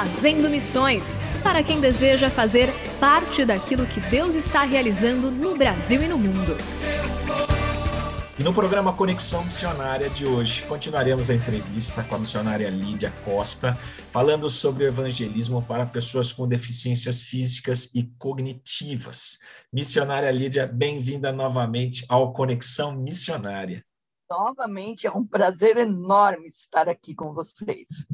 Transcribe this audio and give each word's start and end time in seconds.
Fazendo 0.00 0.48
Missões 0.48 1.18
para 1.44 1.62
quem 1.62 1.78
deseja 1.78 2.30
fazer 2.30 2.70
parte 2.98 3.44
daquilo 3.44 3.86
que 3.86 4.00
Deus 4.00 4.34
está 4.34 4.62
realizando 4.62 5.30
no 5.30 5.54
Brasil 5.54 6.00
e 6.02 6.08
no 6.08 6.16
mundo. 6.16 6.56
E 8.38 8.42
no 8.42 8.54
programa 8.54 8.94
Conexão 8.94 9.44
Missionária 9.44 10.08
de 10.08 10.24
hoje, 10.24 10.62
continuaremos 10.62 11.28
a 11.28 11.34
entrevista 11.34 12.02
com 12.02 12.14
a 12.14 12.18
missionária 12.18 12.70
Lídia 12.70 13.12
Costa, 13.26 13.74
falando 14.10 14.48
sobre 14.48 14.84
o 14.84 14.88
evangelismo 14.88 15.62
para 15.62 15.84
pessoas 15.84 16.32
com 16.32 16.48
deficiências 16.48 17.24
físicas 17.24 17.94
e 17.94 18.04
cognitivas. 18.18 19.38
Missionária 19.70 20.30
Lídia, 20.30 20.66
bem-vinda 20.66 21.30
novamente 21.30 22.06
ao 22.08 22.32
Conexão 22.32 22.96
Missionária. 22.96 23.84
Novamente, 24.30 25.06
é 25.06 25.10
um 25.10 25.26
prazer 25.26 25.76
enorme 25.76 26.46
estar 26.46 26.88
aqui 26.88 27.14
com 27.14 27.34
vocês. 27.34 28.06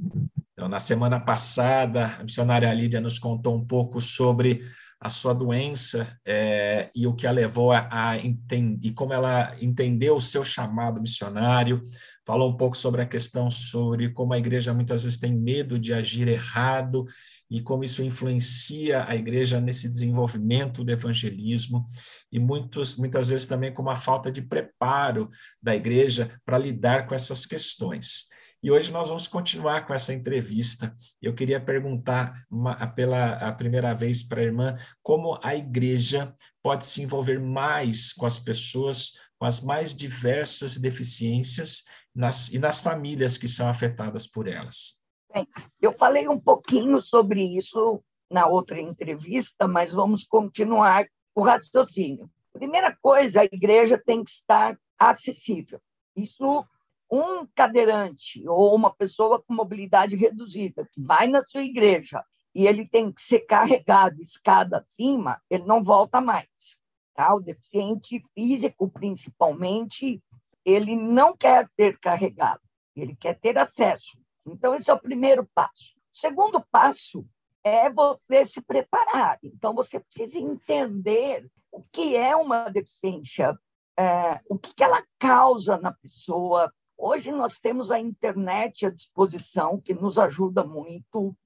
Então, 0.56 0.70
na 0.70 0.80
semana 0.80 1.20
passada, 1.20 2.16
a 2.18 2.22
missionária 2.22 2.72
Lídia 2.72 2.98
nos 2.98 3.18
contou 3.18 3.54
um 3.54 3.62
pouco 3.62 4.00
sobre 4.00 4.62
a 4.98 5.10
sua 5.10 5.34
doença 5.34 6.18
é, 6.24 6.90
e 6.94 7.06
o 7.06 7.14
que 7.14 7.26
a 7.26 7.30
levou 7.30 7.72
a, 7.72 7.86
a 7.90 8.16
entender, 8.16 8.88
e 8.88 8.90
como 8.90 9.12
ela 9.12 9.54
entendeu 9.60 10.16
o 10.16 10.20
seu 10.20 10.42
chamado 10.42 10.98
missionário, 10.98 11.82
falou 12.24 12.50
um 12.50 12.56
pouco 12.56 12.74
sobre 12.74 13.02
a 13.02 13.06
questão 13.06 13.50
sobre 13.50 14.08
como 14.08 14.32
a 14.32 14.38
igreja 14.38 14.72
muitas 14.72 15.04
vezes 15.04 15.18
tem 15.18 15.36
medo 15.36 15.78
de 15.78 15.92
agir 15.92 16.26
errado 16.26 17.04
e 17.50 17.60
como 17.60 17.84
isso 17.84 18.02
influencia 18.02 19.04
a 19.06 19.14
igreja 19.14 19.60
nesse 19.60 19.90
desenvolvimento 19.90 20.82
do 20.82 20.90
evangelismo 20.90 21.84
e 22.32 22.38
muitos, 22.38 22.96
muitas 22.96 23.28
vezes 23.28 23.46
também 23.46 23.74
com 23.74 23.82
uma 23.82 23.94
falta 23.94 24.32
de 24.32 24.40
preparo 24.40 25.28
da 25.62 25.76
igreja 25.76 26.30
para 26.46 26.56
lidar 26.56 27.06
com 27.06 27.14
essas 27.14 27.44
questões. 27.44 28.28
E 28.66 28.70
hoje 28.72 28.90
nós 28.90 29.10
vamos 29.10 29.28
continuar 29.28 29.86
com 29.86 29.94
essa 29.94 30.12
entrevista. 30.12 30.92
Eu 31.22 31.32
queria 31.32 31.60
perguntar 31.60 32.32
uma, 32.50 32.74
pela 32.88 33.34
a 33.34 33.52
primeira 33.52 33.94
vez 33.94 34.24
para 34.24 34.40
a 34.40 34.44
irmã 34.44 34.74
como 35.04 35.38
a 35.40 35.54
igreja 35.54 36.34
pode 36.60 36.84
se 36.84 37.00
envolver 37.00 37.38
mais 37.38 38.12
com 38.12 38.26
as 38.26 38.40
pessoas 38.40 39.12
com 39.38 39.46
as 39.46 39.60
mais 39.60 39.94
diversas 39.94 40.78
deficiências 40.78 41.84
nas, 42.12 42.48
e 42.48 42.58
nas 42.58 42.80
famílias 42.80 43.38
que 43.38 43.46
são 43.46 43.68
afetadas 43.68 44.26
por 44.26 44.48
elas. 44.48 45.00
Bem, 45.32 45.46
eu 45.80 45.92
falei 45.92 46.26
um 46.26 46.40
pouquinho 46.40 47.00
sobre 47.00 47.40
isso 47.56 48.02
na 48.28 48.48
outra 48.48 48.80
entrevista, 48.80 49.68
mas 49.68 49.92
vamos 49.92 50.24
continuar 50.24 51.06
o 51.36 51.40
raciocínio. 51.40 52.28
Primeira 52.52 52.98
coisa, 53.00 53.42
a 53.42 53.44
igreja 53.44 53.96
tem 53.96 54.24
que 54.24 54.30
estar 54.30 54.76
acessível. 54.98 55.80
Isso 56.16 56.66
um 57.10 57.46
cadeirante 57.54 58.46
ou 58.48 58.74
uma 58.74 58.92
pessoa 58.92 59.42
com 59.42 59.54
mobilidade 59.54 60.16
reduzida 60.16 60.88
que 60.92 61.00
vai 61.00 61.26
na 61.26 61.44
sua 61.44 61.62
igreja 61.62 62.24
e 62.54 62.66
ele 62.66 62.88
tem 62.88 63.12
que 63.12 63.20
ser 63.20 63.40
carregado 63.40 64.22
escada 64.22 64.78
acima, 64.78 65.40
ele 65.50 65.64
não 65.64 65.84
volta 65.84 66.20
mais. 66.22 66.78
Tá? 67.14 67.34
O 67.34 67.40
deficiente 67.40 68.24
físico, 68.34 68.88
principalmente, 68.88 70.22
ele 70.64 70.96
não 70.96 71.36
quer 71.36 71.68
ser 71.76 71.98
carregado, 71.98 72.62
ele 72.94 73.14
quer 73.14 73.38
ter 73.38 73.60
acesso. 73.60 74.18
Então, 74.46 74.74
esse 74.74 74.90
é 74.90 74.94
o 74.94 74.98
primeiro 74.98 75.46
passo. 75.54 75.94
O 76.14 76.18
segundo 76.18 76.64
passo 76.70 77.26
é 77.62 77.90
você 77.90 78.44
se 78.44 78.62
preparar. 78.62 79.38
Então, 79.42 79.74
você 79.74 80.00
precisa 80.00 80.38
entender 80.38 81.46
o 81.70 81.82
que 81.92 82.16
é 82.16 82.34
uma 82.34 82.70
deficiência, 82.70 83.54
é, 83.98 84.40
o 84.48 84.58
que, 84.58 84.72
que 84.74 84.82
ela 84.82 85.04
causa 85.18 85.76
na 85.76 85.92
pessoa, 85.92 86.72
Hoje 86.98 87.30
nós 87.30 87.58
temos 87.58 87.90
a 87.90 88.00
internet 88.00 88.86
à 88.86 88.90
disposição, 88.90 89.80
que 89.80 89.92
nos 89.92 90.18
ajuda 90.18 90.64
muito. 90.64 91.36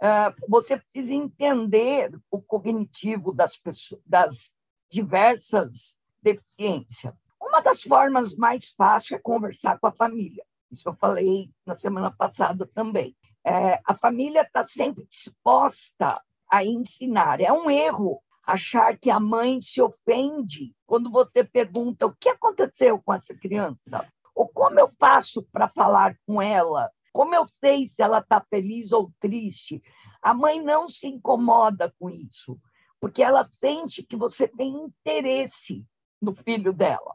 É, 0.00 0.34
você 0.48 0.76
precisa 0.76 1.12
entender 1.12 2.16
o 2.30 2.40
cognitivo 2.40 3.32
das, 3.32 3.56
pessoas, 3.56 4.00
das 4.06 4.52
diversas 4.90 5.98
deficiências. 6.22 7.14
Uma 7.40 7.60
das 7.60 7.82
formas 7.82 8.34
mais 8.34 8.70
fáceis 8.70 9.18
é 9.18 9.22
conversar 9.22 9.78
com 9.78 9.86
a 9.86 9.92
família. 9.92 10.44
Isso 10.70 10.88
eu 10.88 10.94
falei 10.94 11.50
na 11.66 11.76
semana 11.76 12.10
passada 12.10 12.68
também. 12.72 13.16
É, 13.44 13.80
a 13.84 13.94
família 13.94 14.42
está 14.42 14.62
sempre 14.64 15.04
disposta 15.06 16.22
a 16.50 16.64
ensinar. 16.64 17.40
É 17.40 17.52
um 17.52 17.70
erro 17.70 18.22
achar 18.44 18.98
que 18.98 19.10
a 19.10 19.20
mãe 19.20 19.60
se 19.60 19.80
ofende 19.80 20.74
quando 20.86 21.10
você 21.10 21.44
pergunta 21.44 22.06
o 22.06 22.14
que 22.14 22.28
aconteceu 22.28 23.00
com 23.02 23.12
essa 23.12 23.34
criança. 23.34 24.06
Ou 24.34 24.48
como 24.48 24.78
eu 24.78 24.90
faço 24.98 25.42
para 25.52 25.68
falar 25.68 26.16
com 26.26 26.40
ela? 26.40 26.90
Como 27.12 27.34
eu 27.34 27.46
sei 27.60 27.86
se 27.86 28.02
ela 28.02 28.18
está 28.18 28.40
feliz 28.40 28.92
ou 28.92 29.12
triste? 29.20 29.80
A 30.22 30.32
mãe 30.32 30.62
não 30.62 30.88
se 30.88 31.06
incomoda 31.06 31.94
com 31.98 32.08
isso, 32.08 32.58
porque 33.00 33.22
ela 33.22 33.48
sente 33.52 34.02
que 34.02 34.16
você 34.16 34.48
tem 34.48 34.72
interesse 34.84 35.84
no 36.20 36.34
filho 36.34 36.72
dela. 36.72 37.14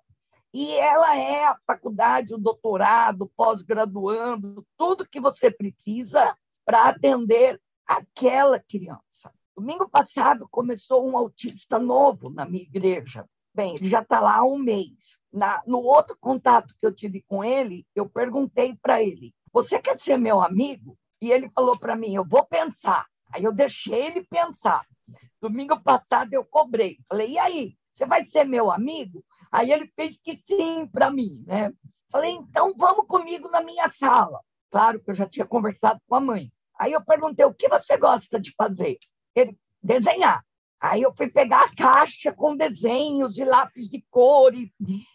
E 0.53 0.71
ela 0.73 1.15
é 1.17 1.45
a 1.45 1.57
faculdade, 1.65 2.33
o 2.33 2.37
doutorado, 2.37 3.31
pós-graduando, 3.35 4.65
tudo 4.77 5.07
que 5.07 5.19
você 5.19 5.51
precisa 5.51 6.35
para 6.65 6.89
atender 6.89 7.61
aquela 7.85 8.59
criança. 8.59 9.33
Domingo 9.55 9.89
passado 9.89 10.47
começou 10.51 11.07
um 11.07 11.17
autista 11.17 11.79
novo 11.79 12.29
na 12.29 12.45
minha 12.45 12.63
igreja. 12.63 13.27
Bem, 13.57 13.73
ele 13.79 13.89
já 13.89 14.03
está 14.03 14.19
lá 14.19 14.35
há 14.35 14.45
um 14.45 14.59
mês. 14.59 15.17
Na, 15.33 15.63
no 15.65 15.79
outro 15.79 16.15
contato 16.21 16.75
que 16.79 16.85
eu 16.85 16.93
tive 16.93 17.23
com 17.27 17.43
ele, 17.43 17.87
eu 17.95 18.07
perguntei 18.07 18.77
para 18.79 19.01
ele: 19.01 19.33
Você 19.51 19.79
quer 19.79 19.97
ser 19.97 20.15
meu 20.15 20.39
amigo? 20.39 20.95
E 21.19 21.31
ele 21.31 21.49
falou 21.49 21.75
para 21.75 21.95
mim: 21.95 22.13
Eu 22.13 22.23
vou 22.23 22.45
pensar. 22.45 23.07
Aí 23.33 23.43
eu 23.43 23.51
deixei 23.51 24.05
ele 24.05 24.23
pensar. 24.29 24.85
Domingo 25.41 25.81
passado 25.81 26.31
eu 26.35 26.45
cobrei. 26.45 26.99
Falei: 27.09 27.33
E 27.33 27.39
aí? 27.39 27.75
Você 27.91 28.05
vai 28.05 28.23
ser 28.25 28.43
meu 28.43 28.69
amigo? 28.69 29.25
Aí 29.51 29.71
ele 29.71 29.91
fez 29.95 30.21
que 30.21 30.37
sim 30.37 30.85
para 30.85 31.09
mim, 31.09 31.43
né? 31.47 31.73
Falei: 32.11 32.33
Então 32.33 32.75
vamos 32.77 33.07
comigo 33.07 33.49
na 33.49 33.63
minha 33.63 33.89
sala. 33.89 34.39
Claro 34.69 35.03
que 35.03 35.09
eu 35.09 35.15
já 35.15 35.25
tinha 35.25 35.47
conversado 35.47 35.99
com 36.07 36.13
a 36.13 36.19
mãe. 36.19 36.51
Aí 36.79 36.91
eu 36.91 37.03
perguntei: 37.03 37.43
O 37.43 37.55
que 37.55 37.67
você 37.67 37.97
gosta 37.97 38.39
de 38.39 38.53
fazer? 38.55 38.99
Ele 39.33 39.57
desenhar. 39.81 40.45
Aí 40.79 41.01
eu 41.01 41.13
fui 41.15 41.27
pegar 41.27 41.65
a 41.65 41.75
caixa 41.75 42.31
com 42.31 42.55
desenhos 42.55 43.37
e 43.37 43.43
lápis 43.43 43.89
de 43.89 44.03
cor. 44.09 44.53
E 44.53 44.71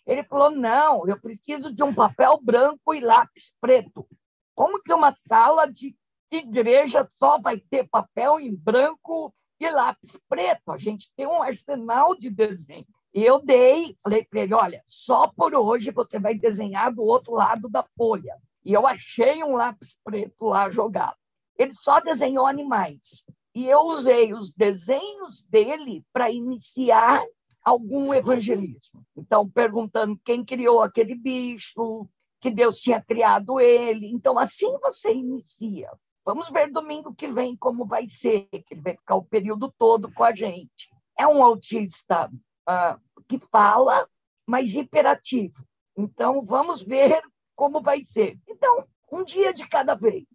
ele 0.07 0.25
falou: 0.25 0.51
não, 0.51 1.07
eu 1.07 1.21
preciso 1.21 1.73
de 1.73 1.83
um 1.83 1.95
papel 1.95 2.39
branco 2.43 2.95
e 2.95 3.01
lápis 3.01 3.55
preto. 3.61 4.07
Como 4.55 4.83
que 4.83 4.93
uma 4.93 5.13
sala 5.13 5.67
de 5.67 5.97
igreja 6.31 7.07
só 7.17 7.39
vai 7.39 7.59
ter 7.59 7.89
papel 7.89 8.41
em 8.41 8.55
branco 8.55 9.33
e 9.61 9.71
lápis 9.71 10.19
preto. 10.29 10.73
A 10.73 10.79
gente 10.79 11.13
tem 11.17 11.27
um 11.27 11.43
arsenal 11.43 12.17
de 12.17 12.31
desenho. 12.31 12.87
E 13.15 13.23
eu 13.23 13.41
dei, 13.45 13.97
falei 14.03 14.25
para 14.25 14.41
ele: 14.41 14.55
olha, 14.55 14.83
só 14.87 15.29
por 15.29 15.55
hoje 15.55 15.91
você 15.91 16.19
vai 16.19 16.35
desenhar 16.35 16.93
do 16.93 17.03
outro 17.03 17.35
lado 17.35 17.69
da 17.69 17.85
folha. 17.97 18.35
E 18.65 18.73
eu 18.73 18.87
achei 18.87 19.43
um 19.45 19.55
lápis 19.55 19.97
preto 20.05 20.47
lá 20.47 20.71
jogado. 20.71 21.17
Ele 21.59 21.73
só 21.73 22.01
desenhou 22.01 22.47
animais. 22.47 23.25
E 23.55 23.67
eu 23.67 23.81
usei 23.81 24.33
os 24.33 24.55
desenhos 24.55 25.45
dele 25.45 26.05
para 26.13 26.31
iniciar 26.31 27.23
algum 27.65 28.13
evangelismo. 28.13 29.05
Então, 29.17 29.49
perguntando 29.49 30.19
quem 30.25 30.45
criou 30.45 30.81
aquele 30.81 31.15
bicho, 31.15 32.09
que 32.41 32.51
Deus 32.51 32.81
tinha 32.81 33.01
criado 33.01 33.61
ele. 33.61 34.11
Então, 34.11 34.39
assim 34.39 34.77
você 34.79 35.13
inicia. 35.13 35.91
Vamos 36.25 36.49
ver 36.51 36.71
domingo 36.71 37.15
que 37.15 37.29
vem 37.29 37.57
como 37.57 37.87
vai 37.87 38.09
ser, 38.09 38.49
que 38.51 38.75
ele 38.75 38.81
vai 38.81 38.97
ficar 38.97 39.17
o 39.17 39.25
período 39.25 39.73
todo 39.79 40.11
com 40.13 40.25
a 40.25 40.35
gente. 40.35 40.89
É 41.19 41.27
um 41.27 41.43
autista 41.43 42.31
uh, 42.69 43.23
que 43.29 43.39
fala, 43.39 44.09
mas 44.47 44.75
hiperativo. 44.75 45.65
Então, 45.97 46.45
vamos 46.45 46.83
ver 46.83 47.23
como 47.55 47.81
vai 47.81 47.99
ser. 47.99 48.39
Então, 48.49 48.87
um 49.11 49.23
dia 49.25 49.53
de 49.53 49.69
cada 49.69 49.95
vez. 49.95 50.27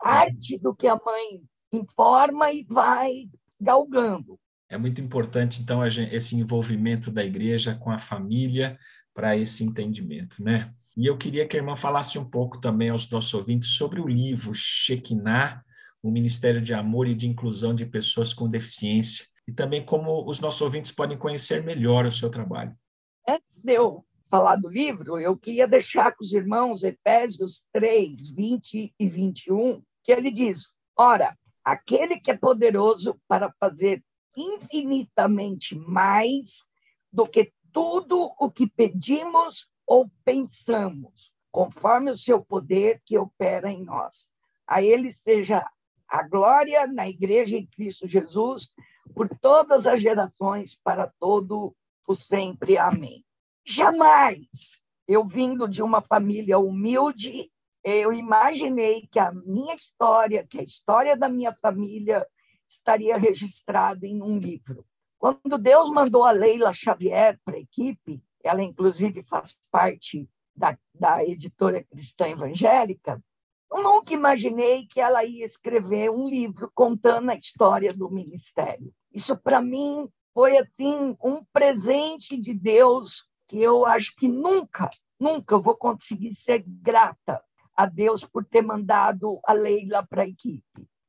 Arte 0.00 0.58
do 0.58 0.74
que 0.74 0.88
a 0.88 0.96
mãe 0.96 1.42
informa 1.72 2.52
e 2.52 2.64
vai 2.64 3.28
galgando. 3.60 4.38
É 4.68 4.78
muito 4.78 5.00
importante, 5.00 5.60
então, 5.60 5.84
esse 5.84 6.36
envolvimento 6.36 7.10
da 7.10 7.24
igreja 7.24 7.74
com 7.74 7.90
a 7.90 7.98
família 7.98 8.78
para 9.14 9.36
esse 9.36 9.62
entendimento, 9.62 10.42
né? 10.42 10.72
E 10.96 11.06
eu 11.06 11.16
queria 11.16 11.46
que 11.46 11.56
a 11.56 11.60
irmã 11.60 11.76
falasse 11.76 12.18
um 12.18 12.24
pouco 12.24 12.60
também 12.60 12.88
aos 12.88 13.08
nossos 13.10 13.32
ouvintes 13.34 13.70
sobre 13.70 14.00
o 14.00 14.08
livro 14.08 14.52
Shekinah, 14.54 15.62
o 16.02 16.10
Ministério 16.10 16.60
de 16.60 16.74
Amor 16.74 17.06
e 17.06 17.14
de 17.14 17.28
Inclusão 17.28 17.74
de 17.74 17.86
Pessoas 17.86 18.34
com 18.34 18.48
Deficiência, 18.48 19.26
e 19.46 19.52
também 19.52 19.84
como 19.84 20.28
os 20.28 20.40
nossos 20.40 20.60
ouvintes 20.60 20.92
podem 20.92 21.18
conhecer 21.18 21.62
melhor 21.62 22.06
o 22.06 22.12
seu 22.12 22.30
trabalho. 22.30 22.74
Antes 23.28 23.56
de 23.62 23.72
eu 23.72 24.04
falar 24.30 24.56
do 24.56 24.68
livro, 24.68 25.18
eu 25.20 25.36
queria 25.36 25.68
deixar 25.68 26.12
com 26.12 26.24
os 26.24 26.32
irmãos 26.32 26.82
Efésios 26.82 27.66
3, 27.72 28.30
20 28.30 28.94
e 28.98 29.08
21, 29.08 29.82
que 30.02 30.12
ele 30.12 30.30
diz: 30.30 30.68
Ora, 30.96 31.36
aquele 31.64 32.18
que 32.18 32.30
é 32.30 32.36
poderoso 32.36 33.20
para 33.28 33.52
fazer 33.58 34.02
infinitamente 34.36 35.76
mais 35.76 36.64
do 37.12 37.24
que 37.24 37.52
tudo 37.72 38.32
o 38.38 38.50
que 38.50 38.66
pedimos 38.66 39.68
ou 39.86 40.10
pensamos, 40.24 41.32
conforme 41.50 42.10
o 42.10 42.16
seu 42.16 42.42
poder 42.42 43.02
que 43.04 43.18
opera 43.18 43.70
em 43.70 43.84
nós. 43.84 44.30
A 44.66 44.82
ele 44.82 45.12
seja 45.12 45.66
a 46.08 46.22
glória 46.22 46.86
na 46.86 47.08
igreja 47.08 47.56
em 47.56 47.66
Cristo 47.66 48.06
Jesus 48.06 48.70
por 49.14 49.28
todas 49.40 49.86
as 49.86 50.00
gerações 50.00 50.78
para 50.82 51.12
todo 51.18 51.74
o 52.06 52.14
sempre. 52.14 52.78
Amém. 52.78 53.24
Jamais 53.64 54.80
eu 55.06 55.24
vindo 55.24 55.68
de 55.68 55.82
uma 55.82 56.00
família 56.00 56.58
humilde, 56.58 57.50
eu 57.84 58.12
imaginei 58.12 59.08
que 59.10 59.18
a 59.18 59.32
minha 59.32 59.74
história, 59.74 60.46
que 60.46 60.58
a 60.58 60.62
história 60.62 61.16
da 61.16 61.28
minha 61.28 61.52
família 61.60 62.26
estaria 62.68 63.14
registrada 63.14 64.06
em 64.06 64.22
um 64.22 64.38
livro. 64.38 64.84
Quando 65.18 65.58
Deus 65.58 65.90
mandou 65.90 66.24
a 66.24 66.30
Leila 66.30 66.72
Xavier 66.72 67.38
para 67.44 67.56
a 67.56 67.60
equipe, 67.60 68.22
ela 68.42 68.62
inclusive 68.62 69.22
faz 69.22 69.56
parte 69.70 70.28
da, 70.54 70.76
da 70.94 71.24
editora 71.24 71.82
cristã 71.84 72.26
evangélica, 72.26 73.22
eu 73.70 73.82
nunca 73.82 74.12
imaginei 74.12 74.86
que 74.86 75.00
ela 75.00 75.24
ia 75.24 75.46
escrever 75.46 76.10
um 76.10 76.28
livro 76.28 76.70
contando 76.74 77.30
a 77.30 77.36
história 77.36 77.88
do 77.90 78.10
ministério. 78.10 78.92
Isso, 79.12 79.36
para 79.36 79.62
mim, 79.62 80.08
foi 80.34 80.58
assim 80.58 81.16
um 81.22 81.42
presente 81.52 82.36
de 82.36 82.52
Deus 82.52 83.26
que 83.48 83.60
eu 83.62 83.86
acho 83.86 84.14
que 84.16 84.28
nunca, 84.28 84.90
nunca 85.18 85.58
vou 85.58 85.74
conseguir 85.74 86.34
ser 86.34 86.64
grata 86.66 87.42
a 87.76 87.86
Deus 87.86 88.24
por 88.24 88.44
ter 88.44 88.62
mandado 88.62 89.40
a 89.44 89.52
Leila 89.52 90.06
para 90.08 90.22
a 90.22 90.28
equipe. 90.28 90.64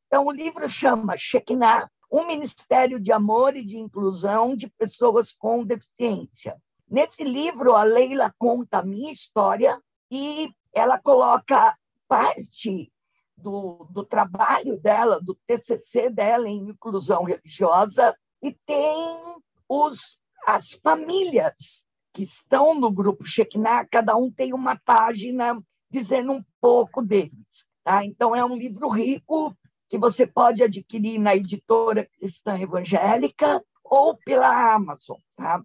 Então, 0.08 0.28
o 0.28 0.32
livro 0.32 0.70
chama 0.70 1.18
Shekinah, 1.18 1.90
um 2.12 2.26
ministério 2.28 3.00
de 3.00 3.12
amor 3.12 3.56
e 3.56 3.66
de 3.66 3.78
inclusão 3.78 4.56
de 4.56 4.68
pessoas 4.70 5.32
com 5.32 5.66
deficiência. 5.66 6.56
Nesse 6.88 7.24
livro, 7.24 7.74
a 7.74 7.84
Leila 7.84 8.34
conta 8.38 8.80
a 8.80 8.86
minha 8.86 9.12
história 9.12 9.82
e 10.12 10.52
ela 10.72 11.00
coloca 11.00 11.76
parte 12.08 12.92
do, 13.36 13.88
do 13.90 14.06
trabalho 14.06 14.80
dela, 14.80 15.20
do 15.20 15.36
TCC 15.48 16.10
dela 16.10 16.48
em 16.48 16.70
inclusão 16.70 17.24
religiosa, 17.24 18.16
e 18.42 18.56
tem 18.66 19.36
os, 19.68 20.20
as 20.46 20.74
famílias 20.74 21.88
que 22.14 22.22
estão 22.22 22.76
no 22.76 22.92
grupo 22.92 23.26
Shekinah, 23.26 23.88
cada 23.90 24.16
um 24.16 24.30
tem 24.30 24.54
uma 24.54 24.80
página 24.86 25.60
dizendo 25.94 26.32
um 26.32 26.44
pouco 26.60 27.04
deles. 27.04 27.68
Tá? 27.84 28.04
Então, 28.04 28.36
é 28.36 28.44
um 28.44 28.58
livro 28.58 28.90
rico 28.90 29.56
que 29.88 30.00
você 30.00 30.26
pode 30.26 30.64
adquirir 30.64 31.20
na 31.20 31.36
editora 31.36 32.10
Cristã 32.18 32.60
Evangélica 32.60 33.64
ou 33.84 34.18
pela 34.18 34.74
Amazon. 34.74 35.20
Tá? 35.38 35.62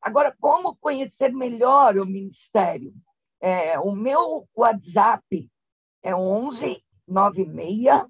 Agora, 0.00 0.36
como 0.38 0.76
conhecer 0.76 1.32
melhor 1.32 1.96
o 1.96 2.06
ministério? 2.06 2.92
É, 3.40 3.80
o 3.80 3.92
meu 3.92 4.46
WhatsApp 4.54 5.50
é 6.02 6.14
11 6.14 6.84
96 7.08 8.04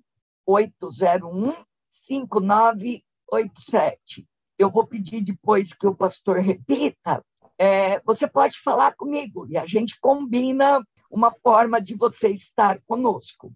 801 0.45 1.55
5987. 1.89 4.27
Eu 4.59 4.69
vou 4.69 4.85
pedir 4.85 5.23
depois 5.23 5.73
que 5.73 5.87
o 5.87 5.95
pastor 5.95 6.39
repita. 6.39 7.25
É, 7.57 8.01
você 8.01 8.27
pode 8.27 8.59
falar 8.59 8.97
comigo 8.97 9.47
e 9.49 9.57
a 9.57 9.65
gente 9.65 10.01
combina 10.01 10.85
uma 11.13 11.31
forma 11.31 11.81
de 11.81 11.95
você 11.95 12.31
estar 12.31 12.81
conosco. 12.87 13.55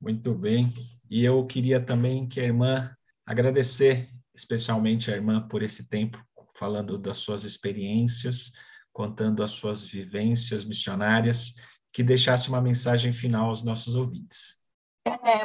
Muito 0.00 0.34
bem. 0.34 0.72
E 1.10 1.22
eu 1.22 1.46
queria 1.46 1.80
também 1.80 2.26
que 2.26 2.40
a 2.40 2.44
irmã 2.44 2.90
agradecer 3.24 4.08
especialmente 4.34 5.10
a 5.10 5.14
irmã 5.14 5.46
por 5.46 5.62
esse 5.62 5.88
tempo 5.88 6.18
falando 6.56 6.96
das 6.96 7.18
suas 7.18 7.44
experiências, 7.44 8.52
contando 8.92 9.42
as 9.42 9.50
suas 9.50 9.84
vivências 9.84 10.64
missionárias, 10.64 11.54
que 11.92 12.02
deixasse 12.02 12.48
uma 12.48 12.60
mensagem 12.60 13.12
final 13.12 13.48
aos 13.48 13.62
nossos 13.62 13.94
ouvintes. 13.94 14.60
É, 15.06 15.44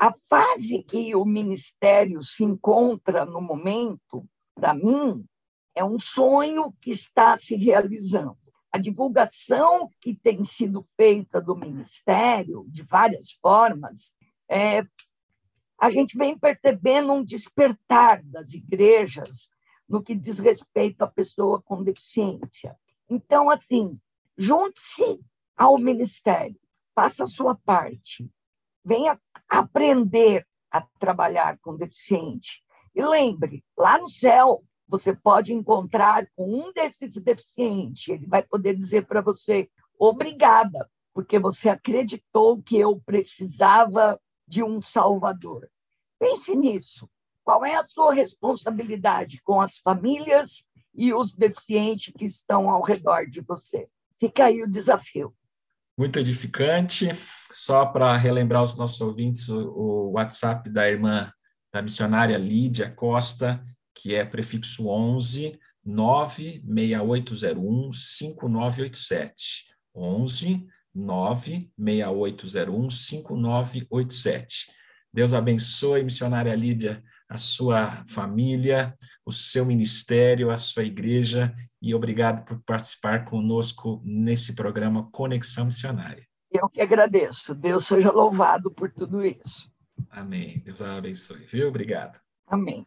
a 0.00 0.12
fase 0.28 0.82
que 0.82 1.14
o 1.14 1.24
ministério 1.24 2.22
se 2.22 2.42
encontra 2.42 3.24
no 3.24 3.40
momento, 3.40 4.28
para 4.54 4.74
mim, 4.74 5.24
é 5.74 5.84
um 5.84 5.98
sonho 5.98 6.72
que 6.80 6.90
está 6.90 7.36
se 7.36 7.54
realizando. 7.54 8.36
A 8.72 8.78
divulgação 8.78 9.90
que 10.00 10.14
tem 10.14 10.44
sido 10.44 10.86
feita 10.96 11.40
do 11.40 11.54
ministério, 11.54 12.64
de 12.68 12.82
várias 12.82 13.32
formas, 13.32 14.14
é, 14.48 14.82
a 15.78 15.90
gente 15.90 16.16
vem 16.16 16.38
percebendo 16.38 17.12
um 17.12 17.22
despertar 17.22 18.22
das 18.24 18.54
igrejas 18.54 19.50
no 19.88 20.02
que 20.02 20.14
diz 20.14 20.38
respeito 20.38 21.02
à 21.02 21.06
pessoa 21.06 21.60
com 21.60 21.82
deficiência. 21.82 22.74
Então, 23.10 23.50
assim, 23.50 24.00
junte-se 24.38 25.20
ao 25.56 25.76
ministério, 25.76 26.58
faça 26.94 27.24
a 27.24 27.28
sua 27.28 27.54
parte, 27.54 28.30
venha 28.84 29.20
aprender 29.48 30.46
a 30.70 30.80
trabalhar 30.98 31.58
com 31.58 31.76
deficiente. 31.76 32.62
E 32.94 33.04
lembre, 33.04 33.62
lá 33.76 33.98
no 33.98 34.08
céu, 34.08 34.64
você 34.92 35.16
pode 35.16 35.54
encontrar 35.54 36.26
com 36.36 36.54
um 36.54 36.70
desses 36.70 37.14
deficientes, 37.14 38.08
ele 38.08 38.26
vai 38.26 38.42
poder 38.42 38.76
dizer 38.76 39.06
para 39.06 39.22
você: 39.22 39.70
obrigada, 39.98 40.86
porque 41.14 41.38
você 41.38 41.70
acreditou 41.70 42.62
que 42.62 42.76
eu 42.76 43.00
precisava 43.06 44.20
de 44.46 44.62
um 44.62 44.82
Salvador. 44.82 45.66
Pense 46.20 46.54
nisso. 46.54 47.08
Qual 47.42 47.64
é 47.64 47.74
a 47.74 47.84
sua 47.84 48.12
responsabilidade 48.12 49.40
com 49.42 49.62
as 49.62 49.78
famílias 49.78 50.66
e 50.94 51.14
os 51.14 51.34
deficientes 51.34 52.12
que 52.12 52.26
estão 52.26 52.68
ao 52.68 52.82
redor 52.82 53.24
de 53.24 53.40
você? 53.40 53.88
Fica 54.20 54.44
aí 54.44 54.62
o 54.62 54.70
desafio. 54.70 55.34
Muito 55.98 56.18
edificante. 56.18 57.08
Só 57.50 57.86
para 57.86 58.14
relembrar 58.16 58.62
os 58.62 58.76
nossos 58.76 59.00
ouvintes, 59.00 59.48
o, 59.48 59.70
o 59.70 60.10
WhatsApp 60.12 60.68
da 60.68 60.86
irmã 60.86 61.32
da 61.72 61.80
missionária 61.80 62.36
Lídia 62.36 62.90
Costa, 62.90 63.64
que 63.94 64.14
é 64.14 64.24
prefixo 64.24 64.88
11 64.88 65.58
96801 65.84 67.92
5987. 67.92 69.72
11 69.94 70.66
96801 70.94 72.90
5987. 72.90 74.70
Deus 75.12 75.34
abençoe, 75.34 76.02
missionária 76.02 76.54
Lídia, 76.54 77.02
a 77.28 77.36
sua 77.36 78.04
família, 78.06 78.96
o 79.24 79.32
seu 79.32 79.64
ministério, 79.64 80.50
a 80.50 80.56
sua 80.56 80.84
igreja 80.84 81.54
e 81.80 81.94
obrigado 81.94 82.44
por 82.44 82.62
participar 82.62 83.24
conosco 83.24 84.02
nesse 84.04 84.54
programa 84.54 85.08
Conexão 85.10 85.66
Missionária. 85.66 86.26
Eu 86.50 86.68
que 86.68 86.80
agradeço. 86.80 87.54
Deus 87.54 87.86
seja 87.86 88.10
louvado 88.10 88.70
por 88.70 88.92
tudo 88.92 89.24
isso. 89.24 89.70
Amém. 90.10 90.60
Deus 90.64 90.82
abençoe, 90.82 91.46
viu? 91.46 91.68
Obrigado. 91.68 92.20
Amém. 92.46 92.86